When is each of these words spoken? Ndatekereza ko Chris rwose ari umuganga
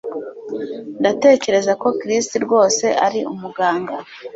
Ndatekereza 0.99 1.71
ko 1.81 1.87
Chris 1.99 2.27
rwose 2.45 2.85
ari 3.05 3.19
umuganga 3.33 3.93